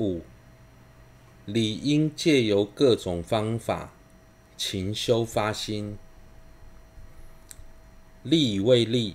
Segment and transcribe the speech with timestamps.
[0.00, 0.22] 五，
[1.44, 3.92] 理应借由各种方法
[4.56, 5.98] 勤修发心。
[8.22, 9.14] 立以未立，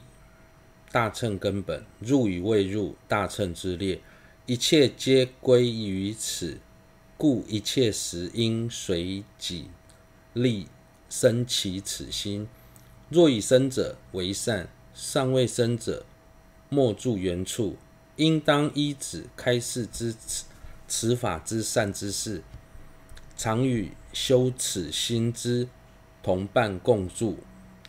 [0.91, 4.00] 大乘根本；入以未入，大乘之列。
[4.45, 6.59] 一切皆归于此，
[7.17, 9.70] 故一切时应随己
[10.33, 10.67] 利
[11.09, 12.47] 生起此心。
[13.09, 16.05] 若已生者为善，尚未生者
[16.70, 17.75] 莫住原处，
[18.17, 20.13] 应当依止开示之
[20.88, 22.44] 此法之善之事，
[23.36, 25.68] 常与修此心之
[26.21, 27.39] 同伴共住。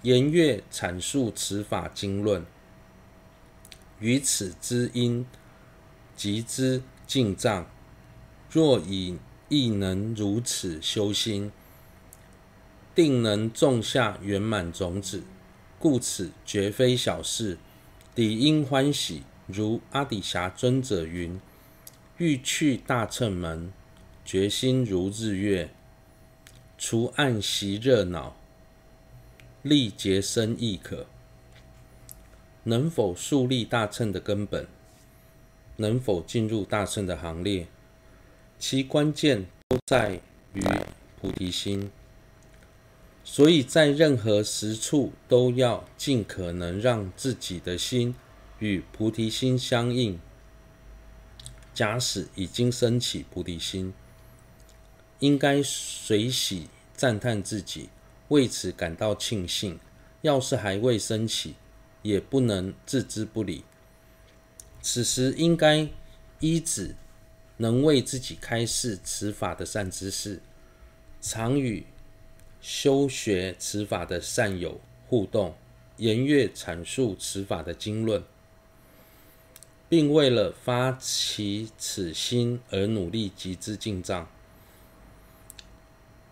[0.03, 2.47] 言阅阐述此法经论，
[3.99, 5.27] 于此之因
[6.15, 7.67] 及之进藏，
[8.51, 11.51] 若以亦能如此修心，
[12.95, 15.25] 定能种下圆满种子。
[15.79, 17.59] 故此绝非小事，
[18.15, 19.25] 理应欢喜。
[19.47, 21.41] 如阿底峡尊者云
[22.19, 23.71] ：“欲去大乘门，
[24.25, 25.69] 决心如日月，
[26.79, 28.35] 除暗习热恼。”
[29.63, 31.07] 力竭身亦可，
[32.63, 34.67] 能否树立大乘的根本？
[35.77, 37.67] 能否进入大乘的行列？
[38.59, 40.21] 其关键都在
[40.55, 40.63] 于
[41.21, 41.91] 菩提心。
[43.25, 48.15] 所以在任何时处，都要尽可能让自己的心
[48.61, 50.19] 与菩提心相应。
[51.77, 53.93] 假使已经升起菩提心，
[55.19, 57.91] 应该随喜赞叹自己。
[58.29, 59.79] 为此感到庆幸，
[60.23, 61.55] 要是还未升起，
[62.01, 63.63] 也不能置之不理。
[64.81, 65.87] 此时应该
[66.41, 66.95] 依止
[67.59, 70.41] 能为自己开示此法的善知识，
[71.21, 71.85] 常与
[72.63, 75.55] 修学此法的善友互动，
[75.99, 78.25] 言阅阐述此法的经论，
[79.89, 84.29] 并为了发起此心而努力集资进账。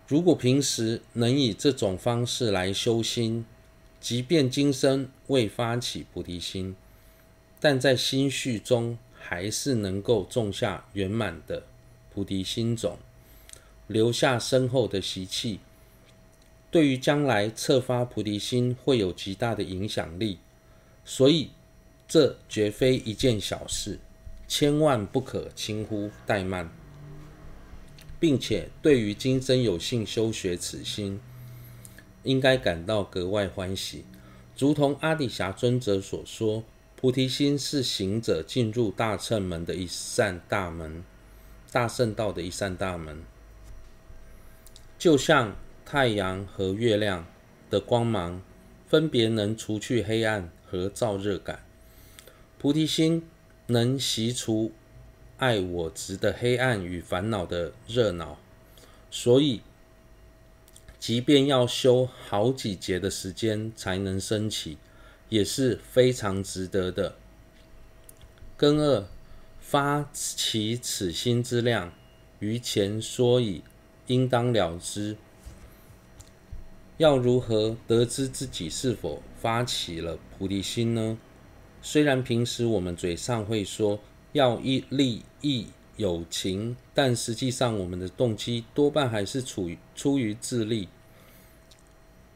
[0.07, 3.45] 如果平时能以这种方式来修心，
[3.99, 6.75] 即便今生未发起菩提心，
[7.59, 11.63] 但在心绪中还是能够种下圆满的
[12.13, 12.99] 菩提心种，
[13.87, 15.59] 留下深厚的习气，
[16.69, 20.37] 对于将来策发菩提心会有极大的影响力。
[21.03, 21.49] 所以，
[22.15, 23.99] 这绝非一件小事，
[24.47, 26.69] 千万不可轻忽怠慢。
[28.21, 31.19] 并且，对于今生有幸修学此心，
[32.23, 34.05] 应该感到格外欢喜。
[34.57, 36.63] 如同阿底峡尊者所说，
[36.95, 41.03] 菩提心是行者进入大乘门的一扇大门，
[41.73, 43.21] 大圣道的一扇大门。
[44.97, 47.27] 就像太阳和月亮
[47.69, 48.41] 的光芒，
[48.87, 51.64] 分别能除去黑暗和燥热感，
[52.57, 53.23] 菩提心
[53.67, 54.71] 能习除
[55.37, 58.39] 爱我执的黑暗与烦恼的热恼，
[59.11, 59.61] 所以，
[60.97, 64.77] 即便要修好几节的时间才能升起，
[65.29, 67.15] 也是非常值得的。
[68.57, 69.05] 根二，
[69.59, 71.93] 发起此心之量，
[72.39, 73.61] 于前说已，
[74.07, 75.17] 应当了之。
[76.97, 81.17] 要如何得知自己是否发起了菩提心呢？
[81.85, 83.99] 虽然平时我们嘴上会说，
[84.33, 90.89] 要一利益友情，但实际上我们的动机多半还是处于出于自利。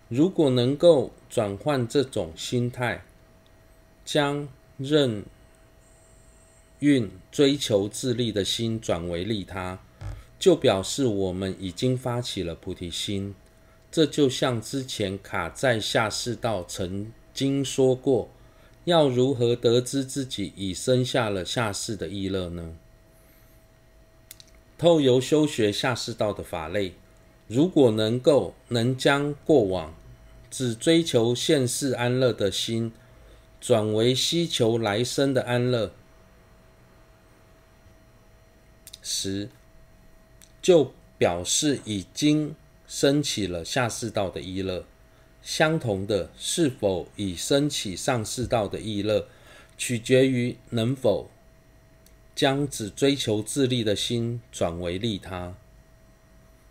[0.07, 3.03] 如果能够转换这种心态，
[4.05, 5.25] 将任
[6.77, 9.79] 运追求自利的心转为利他，
[10.37, 13.33] 就表示我们已经发起了菩提心。
[13.91, 18.29] 这就像之前卡在下士道曾经说过。
[18.89, 22.75] 要如何得知自己已生下了下士的意乐呢？
[24.77, 26.93] 透由修学下士道的法类，
[27.47, 29.93] 如果能够能将过往
[30.49, 32.91] 只追求现世安乐的心，
[33.61, 35.91] 转为希求来生的安乐
[39.01, 39.49] 时，
[40.61, 42.55] 就表示已经
[42.87, 44.85] 升起了下士道的意乐。
[45.41, 49.27] 相同的，是否已升起上世道的意乐，
[49.77, 51.29] 取决于能否
[52.35, 55.55] 将只追求自利的心转为利他。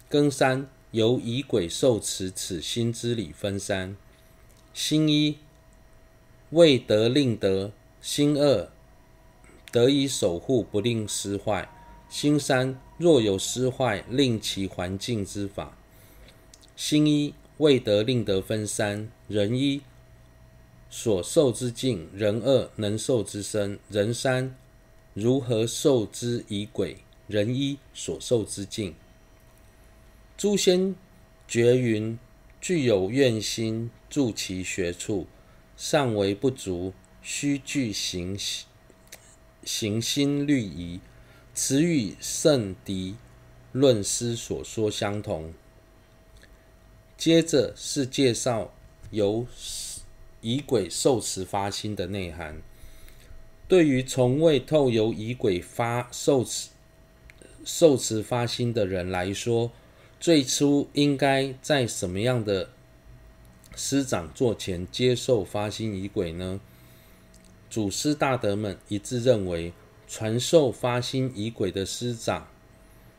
[0.09, 3.97] 根三由以轨受持此心之理分三：
[4.73, 5.39] 心一
[6.51, 8.71] 未得令得；心二
[9.73, 11.69] 得以守护不令失坏；
[12.09, 15.77] 心三若有失坏，令其还净之法。
[16.77, 17.35] 心一。
[17.59, 19.83] 未得令得分三：人一
[20.89, 24.57] 所受之境，人二能受之身，人三
[25.13, 28.95] 如何受之以鬼，人一所受之境。
[30.37, 30.95] 诸仙
[31.49, 32.17] 觉云：
[32.61, 35.27] 具有愿心，助其学处，
[35.77, 38.39] 尚为不足，须具行
[39.65, 41.01] 行心律仪。
[41.53, 43.17] 此与圣迪
[43.73, 45.53] 论师所说相同。
[47.19, 48.73] 接着是介绍
[49.11, 49.45] 由
[50.41, 52.63] 仪轨受持发心的内涵。
[53.67, 56.69] 对于从未透由仪轨发受持
[57.65, 59.73] 受持发心的人来说，
[60.21, 62.71] 最初应该在什么样的
[63.75, 66.61] 师长座前接受发心仪轨呢？
[67.69, 69.73] 祖师大德们一致认为，
[70.07, 72.49] 传授发心仪轨的师长，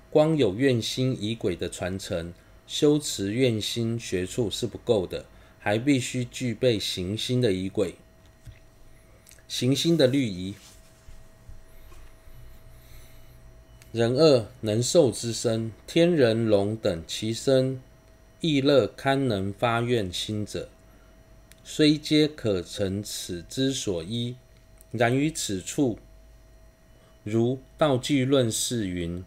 [0.10, 2.34] 光有愿心仪轨的传承。
[2.70, 5.26] 修持愿心学处是不够的，
[5.58, 7.96] 还必须具备行心的仪轨、
[9.48, 10.54] 行心的律仪。
[13.92, 17.82] 人二能受之身，天人龙等其身
[18.40, 20.70] 亦乐堪能发愿心者，
[21.64, 24.36] 虽皆可成此之所依。
[24.92, 25.98] 然于此处，
[27.24, 29.26] 如道济论是云：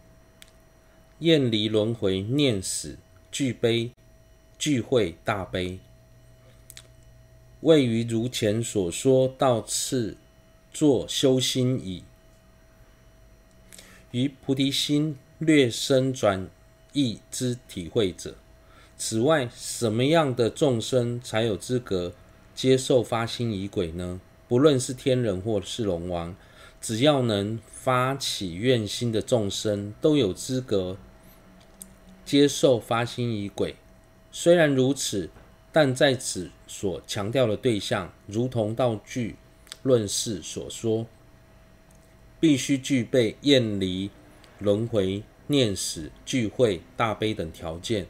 [1.19, 2.97] 厌离轮回，念死。
[3.33, 3.89] 具悲，
[4.59, 5.79] 具慧大悲，
[7.61, 10.15] 位于如前所说，到次
[10.71, 12.03] 作修心矣。
[14.11, 16.47] 于菩提心略生转
[16.91, 18.35] 意之体会者。
[18.99, 22.13] 此外，什么样的众生才有资格
[22.53, 24.21] 接受发心仪轨呢？
[24.47, 26.35] 不论是天人或是龙王，
[26.79, 30.97] 只要能发起愿心的众生，都有资格。
[32.25, 33.75] 接受发心仪轨，
[34.31, 35.29] 虽然如此，
[35.71, 39.35] 但在此所强调的对象，如同道具
[39.81, 41.05] 论释所说，
[42.39, 44.09] 必须具备厌离
[44.59, 48.07] 轮回、念死、聚会、大悲等条件。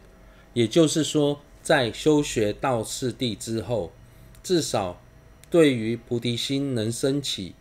[0.54, 3.92] 也就是说，在修学到次第之后，
[4.44, 5.02] 至少
[5.50, 7.56] 对于菩提心能生起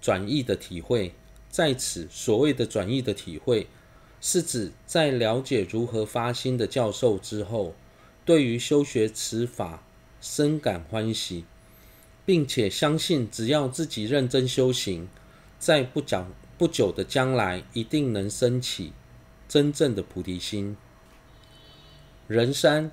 [0.00, 1.12] 转义的体会。
[1.48, 3.66] 在此所谓的转义的体会。
[4.20, 7.74] 是指在了解如何发心的教授之后，
[8.24, 9.82] 对于修学此法
[10.20, 11.44] 深感欢喜，
[12.26, 15.08] 并且相信只要自己认真修行，
[15.58, 18.92] 在不讲不久的将来一定能升起
[19.48, 20.76] 真正的菩提心。
[22.28, 22.92] 人三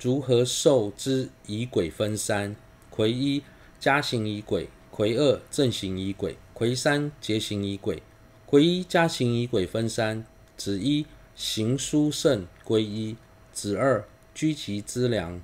[0.00, 2.56] 如何受之以鬼分三：
[2.90, 3.42] 魁一
[3.78, 8.02] 加行以鬼，魁二正行以鬼，魁三结行以鬼。
[8.44, 10.26] 魁一加行以鬼分三。
[10.56, 13.16] 子一行书圣归一，
[13.52, 15.40] 子二居其资粮，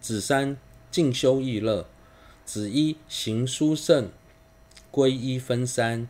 [0.00, 0.56] 子三
[0.90, 1.86] 静修意乐。
[2.44, 4.10] 子一行书圣
[4.90, 6.08] 归一分三：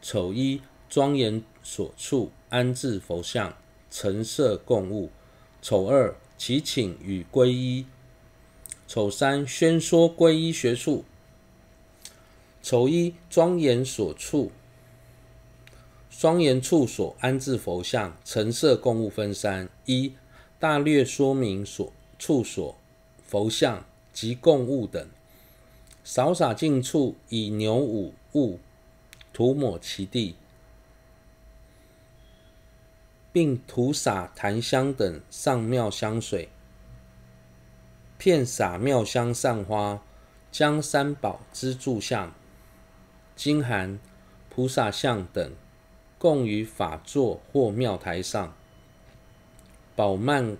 [0.00, 3.56] 丑一庄严所处安置佛像，
[3.90, 5.10] 陈设供物；
[5.60, 7.86] 丑二祈请与归依；
[8.86, 11.04] 丑三宣说归依学处。
[12.62, 14.52] 丑一庄严所处。
[16.18, 20.14] 庄严处所安置佛像，陈设供物分三：一
[20.60, 22.76] 大略说明所处所
[23.26, 25.06] 佛像及供物等；
[26.04, 28.60] 扫洒净处，以牛五物
[29.32, 30.36] 涂抹其地，
[33.32, 36.50] 并涂洒檀香等上妙香水，
[38.16, 40.00] 遍洒妙香散花，
[40.52, 42.32] 将三宝支柱像、
[43.34, 43.98] 金函、
[44.48, 45.50] 菩萨像等。
[46.22, 48.54] 供于法座或庙台上，
[49.96, 50.56] 宝曼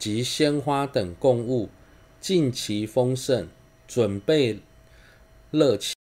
[0.00, 1.68] 及鲜花等供物
[2.20, 3.46] 尽其丰盛，
[3.86, 4.58] 准备
[5.52, 5.94] 乐器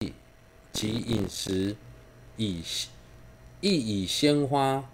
[0.73, 1.77] 及饮食，
[2.39, 2.63] 以
[3.61, 4.91] 亦以鲜花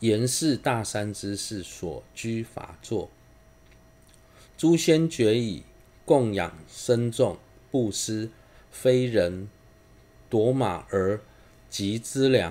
[0.00, 3.10] 严饰大山之士所居法座。
[4.56, 5.64] 诸仙觉以
[6.06, 7.36] 供养僧众，
[7.70, 8.30] 布施
[8.70, 9.50] 非人
[10.30, 11.20] 夺马儿
[11.68, 12.44] 及资粮。